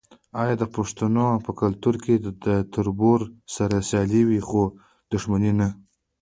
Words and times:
آیا 0.41 0.55
د 0.59 0.63
پښتنو 0.75 1.27
په 1.45 1.51
کلتور 1.61 1.95
کې 2.03 2.15
د 2.45 2.47
تربور 2.73 3.19
سره 3.55 3.75
سیالي 3.89 4.21
وي 4.29 4.41
خو 4.47 4.63
دښمني 5.11 5.53
نه؟ 5.59 5.67